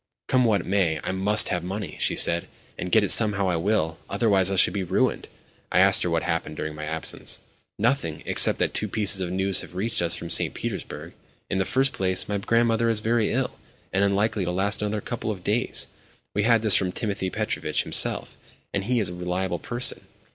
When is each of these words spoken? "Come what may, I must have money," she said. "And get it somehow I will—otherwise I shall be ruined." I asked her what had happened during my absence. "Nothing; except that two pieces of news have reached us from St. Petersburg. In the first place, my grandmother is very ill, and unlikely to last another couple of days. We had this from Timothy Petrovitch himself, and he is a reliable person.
"Come 0.27 0.45
what 0.45 0.65
may, 0.65 0.99
I 1.03 1.11
must 1.11 1.49
have 1.49 1.63
money," 1.63 1.95
she 1.99 2.15
said. 2.15 2.47
"And 2.75 2.91
get 2.91 3.03
it 3.03 3.11
somehow 3.11 3.47
I 3.47 3.55
will—otherwise 3.57 4.49
I 4.49 4.55
shall 4.55 4.73
be 4.73 4.81
ruined." 4.83 5.27
I 5.71 5.77
asked 5.79 6.01
her 6.01 6.09
what 6.09 6.23
had 6.23 6.31
happened 6.31 6.55
during 6.57 6.73
my 6.73 6.85
absence. 6.85 7.39
"Nothing; 7.77 8.23
except 8.25 8.57
that 8.57 8.73
two 8.73 8.87
pieces 8.87 9.21
of 9.21 9.29
news 9.29 9.61
have 9.61 9.75
reached 9.75 10.01
us 10.01 10.15
from 10.15 10.31
St. 10.31 10.55
Petersburg. 10.55 11.13
In 11.51 11.59
the 11.59 11.65
first 11.65 11.93
place, 11.93 12.27
my 12.27 12.39
grandmother 12.39 12.89
is 12.89 12.99
very 12.99 13.31
ill, 13.31 13.59
and 13.93 14.03
unlikely 14.03 14.43
to 14.43 14.51
last 14.51 14.81
another 14.81 15.01
couple 15.01 15.29
of 15.29 15.43
days. 15.43 15.87
We 16.33 16.41
had 16.41 16.63
this 16.63 16.75
from 16.75 16.91
Timothy 16.91 17.29
Petrovitch 17.29 17.83
himself, 17.83 18.35
and 18.73 18.85
he 18.85 18.99
is 18.99 19.09
a 19.09 19.13
reliable 19.13 19.59
person. 19.59 20.07